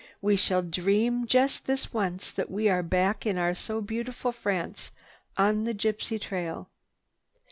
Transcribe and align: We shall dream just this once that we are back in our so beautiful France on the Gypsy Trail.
We 0.19 0.35
shall 0.35 0.63
dream 0.63 1.27
just 1.27 1.67
this 1.67 1.93
once 1.93 2.31
that 2.31 2.49
we 2.49 2.67
are 2.69 2.81
back 2.81 3.27
in 3.27 3.37
our 3.37 3.53
so 3.53 3.81
beautiful 3.81 4.31
France 4.31 4.89
on 5.37 5.63
the 5.65 5.75
Gypsy 5.75 6.19
Trail. 6.19 6.71